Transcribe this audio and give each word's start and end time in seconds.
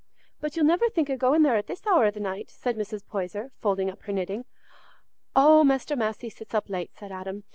"But 0.39 0.55
you'll 0.55 0.65
niver 0.65 0.89
think 0.89 1.11
o' 1.11 1.15
going 1.15 1.43
there 1.43 1.57
at 1.57 1.67
this 1.67 1.85
hour 1.85 2.05
o' 2.05 2.09
the 2.09 2.19
night?" 2.19 2.49
said 2.49 2.75
Mrs. 2.75 3.05
Poyser, 3.05 3.51
folding 3.59 3.87
up 3.87 4.01
her 4.01 4.11
knitting. 4.13 4.45
"Oh, 5.35 5.63
Mester 5.63 5.95
Massey 5.95 6.31
sits 6.31 6.55
up 6.55 6.71
late," 6.71 6.95
said 6.95 7.11
Adam. 7.11 7.43